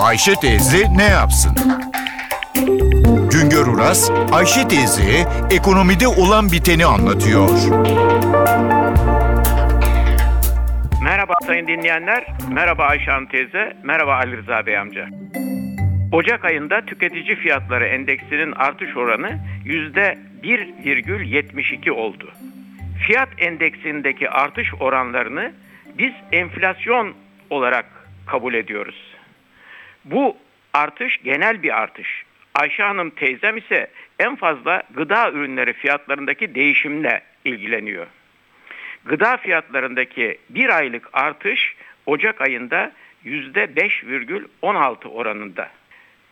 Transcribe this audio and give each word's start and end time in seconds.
Ayşe 0.00 0.34
teyze 0.34 0.86
ne 0.96 1.04
yapsın? 1.04 1.56
Güngör 3.32 3.66
Uras, 3.66 4.10
Ayşe 4.32 4.68
teyzeye 4.68 5.26
ekonomide 5.50 6.08
olan 6.08 6.52
biteni 6.52 6.86
anlatıyor. 6.86 7.48
Merhaba 11.02 11.34
sayın 11.46 11.66
dinleyenler, 11.66 12.26
merhaba 12.52 12.84
Ayşe 12.84 13.10
Hanım 13.10 13.26
teyze, 13.26 13.76
merhaba 13.84 14.14
Ali 14.14 14.36
Rıza 14.36 14.66
Bey 14.66 14.78
amca. 14.78 15.08
Ocak 16.12 16.44
ayında 16.44 16.86
tüketici 16.86 17.36
fiyatları 17.36 17.86
endeksinin 17.86 18.52
artış 18.52 18.96
oranı 18.96 19.38
%1,72 19.64 21.90
oldu. 21.90 22.32
Fiyat 23.06 23.28
endeksindeki 23.38 24.30
artış 24.30 24.74
oranlarını 24.80 25.52
biz 25.98 26.12
enflasyon 26.32 27.14
olarak 27.50 27.86
kabul 28.26 28.54
ediyoruz. 28.54 29.10
Bu 30.04 30.36
artış 30.72 31.22
genel 31.22 31.62
bir 31.62 31.80
artış. 31.80 32.24
Ayşe 32.54 32.82
Hanım 32.82 33.10
teyzem 33.10 33.56
ise 33.56 33.90
en 34.18 34.36
fazla 34.36 34.82
gıda 34.94 35.30
ürünleri 35.30 35.72
fiyatlarındaki 35.72 36.54
değişimle 36.54 37.22
ilgileniyor. 37.44 38.06
Gıda 39.04 39.36
fiyatlarındaki 39.36 40.38
bir 40.50 40.76
aylık 40.76 41.08
artış 41.12 41.74
Ocak 42.06 42.40
ayında 42.40 42.92
%5,16 43.24 45.08
oranında. 45.08 45.70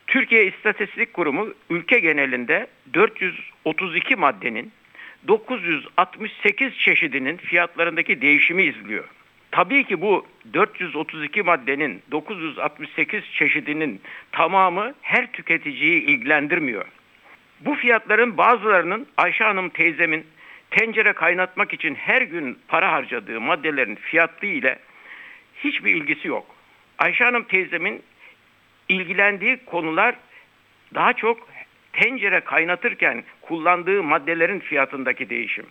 Türkiye 0.07 0.47
İstatistik 0.47 1.13
Kurumu 1.13 1.55
ülke 1.71 1.99
genelinde 1.99 2.67
432 2.95 4.17
maddenin 4.17 4.73
968 5.29 6.79
çeşidinin 6.79 7.37
fiyatlarındaki 7.37 8.21
değişimi 8.23 8.63
izliyor. 8.63 9.05
Tabii 9.51 9.85
ki 9.85 10.01
bu 10.01 10.27
432 10.53 11.43
maddenin 11.43 12.03
968 12.11 13.25
çeşidinin 13.35 14.01
tamamı 14.33 14.95
her 15.03 15.33
tüketiciyi 15.33 16.03
ilgilendirmiyor. 16.03 16.85
Bu 17.61 17.75
fiyatların 17.75 18.37
bazılarının 18.37 19.07
Ayşe 19.17 19.45
Hanım 19.45 19.69
teyzemin 19.69 20.27
tencere 20.71 21.13
kaynatmak 21.13 21.73
için 21.73 21.95
her 21.95 22.23
gün 22.23 22.59
para 22.69 22.93
harcadığı 22.93 23.41
maddelerin 23.41 23.95
fiyatı 23.95 24.47
ile 24.47 24.79
hiçbir 25.57 25.95
ilgisi 25.95 26.29
yok. 26.29 26.47
Ayşe 26.99 27.25
Hanım 27.25 27.43
teyzemin 27.43 28.03
ilgilendiği 28.89 29.57
konular 29.67 30.15
daha 30.95 31.13
çok 31.13 31.49
tencere 31.93 32.41
kaynatırken 32.41 33.25
kullandığı 33.43 34.03
maddelerin 34.03 34.61
fiyatındaki 34.61 35.31
değişim. 35.31 35.67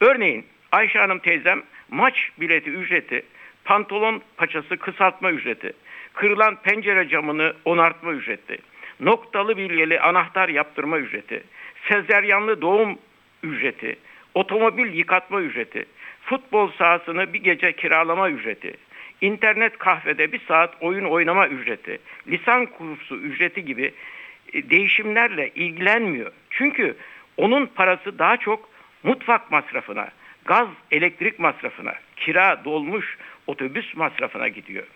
Örneğin 0.00 0.46
Ayşe 0.72 0.98
Hanım 0.98 1.18
teyzem 1.18 1.62
maç 1.90 2.30
bileti 2.40 2.70
ücreti, 2.70 3.22
pantolon 3.64 4.22
paçası 4.36 4.76
kısaltma 4.76 5.30
ücreti, 5.30 5.72
kırılan 6.14 6.56
pencere 6.62 7.08
camını 7.08 7.54
onartma 7.64 8.12
ücreti, 8.12 8.58
noktalı 9.00 9.56
bilyeli 9.56 10.00
anahtar 10.00 10.48
yaptırma 10.48 10.98
ücreti, 10.98 11.42
sezeryanlı 11.88 12.62
doğum 12.62 12.98
ücreti, 13.42 13.96
otomobil 14.34 14.94
yıkatma 14.94 15.40
ücreti, 15.40 15.86
futbol 16.22 16.70
sahasını 16.70 17.32
bir 17.32 17.42
gece 17.42 17.72
kiralama 17.72 18.30
ücreti, 18.30 18.74
internet 19.20 19.78
kahvede 19.78 20.32
bir 20.32 20.40
saat 20.48 20.74
oyun 20.80 21.04
oynama 21.04 21.48
ücreti, 21.48 21.98
lisan 22.28 22.66
kursu 22.66 23.16
ücreti 23.16 23.64
gibi 23.64 23.92
e, 24.52 24.70
değişimlerle 24.70 25.50
ilgilenmiyor. 25.54 26.32
Çünkü 26.50 26.96
onun 27.36 27.66
parası 27.66 28.18
daha 28.18 28.36
çok 28.36 28.68
mutfak 29.02 29.50
masrafına, 29.50 30.08
gaz, 30.44 30.68
elektrik 30.90 31.38
masrafına, 31.38 31.94
kira, 32.16 32.64
dolmuş, 32.64 33.18
otobüs 33.46 33.96
masrafına 33.96 34.48
gidiyor. 34.48 34.86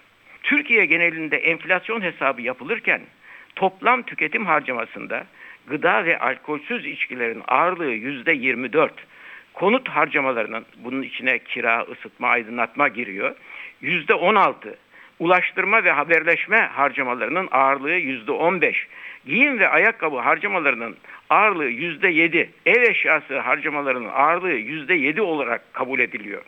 Türkiye 0.42 0.86
genelinde 0.86 1.36
enflasyon 1.36 2.00
hesabı 2.00 2.42
yapılırken 2.42 3.00
toplam 3.56 4.02
tüketim 4.02 4.46
harcamasında 4.46 5.26
gıda 5.66 6.04
ve 6.04 6.18
alkolsüz 6.18 6.86
içkilerin 6.86 7.42
ağırlığı 7.48 7.90
yüzde 7.90 8.32
24, 8.32 8.92
konut 9.54 9.88
harcamalarının 9.88 10.66
bunun 10.76 11.02
içine 11.02 11.38
kira, 11.38 11.82
ısıtma, 11.82 12.28
aydınlatma 12.28 12.88
giriyor. 12.88 13.36
Yüzde 13.80 14.14
16. 14.14 14.78
Ulaştırma 15.24 15.84
ve 15.84 15.90
haberleşme 15.90 16.60
harcamalarının 16.60 17.48
ağırlığı 17.50 17.94
yüzde 17.94 18.32
15. 18.32 18.86
Giyim 19.26 19.58
ve 19.58 19.68
ayakkabı 19.68 20.18
harcamalarının 20.18 20.96
ağırlığı 21.30 21.68
yüzde 21.68 22.08
7. 22.08 22.50
Ev 22.66 22.82
eşyası 22.82 23.38
harcamalarının 23.38 24.08
ağırlığı 24.08 24.52
yüzde 24.52 24.94
7 24.94 25.22
olarak 25.22 25.74
kabul 25.74 25.98
ediliyor. 25.98 26.42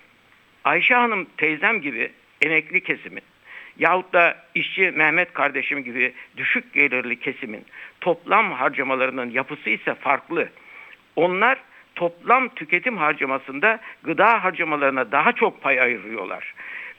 Ayşe 0.65 0.94
Hanım 0.94 1.26
teyzem 1.36 1.81
gibi 1.81 2.12
emekli 2.42 2.81
kesimin 2.81 3.22
yahut 3.78 4.12
da 4.12 4.36
işçi 4.54 4.91
Mehmet 4.91 5.32
kardeşim 5.32 5.84
gibi 5.84 6.12
düşük 6.36 6.72
gelirli 6.72 7.20
kesimin 7.20 7.65
toplam 8.00 8.53
harcamalarının 8.53 9.31
yapısı 9.31 9.70
ise 9.70 9.94
farklı. 9.94 10.48
Onlar 11.16 11.59
toplam 11.94 12.48
tüketim 12.48 12.97
harcamasında 12.97 13.81
gıda 14.03 14.44
harcamalarına 14.44 15.12
daha 15.12 15.32
çok 15.32 15.62
pay 15.62 15.81
ayırıyorlar. 15.81 16.54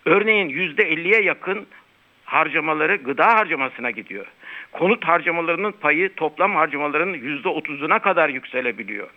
Örneğin 0.08 0.50
%50'ye 0.50 1.22
yakın 1.22 1.68
harcamaları 2.26 2.96
gıda 2.96 3.36
harcamasına 3.36 3.92
gidiyor. 3.92 4.26
Konut 4.72 5.06
harcamalarının 5.06 5.72
payı 5.72 6.14
toplam 6.16 6.56
harcamaların 6.56 7.14
%30'una 7.14 8.00
kadar 8.00 8.30
yükselebiliyor. 8.30 9.10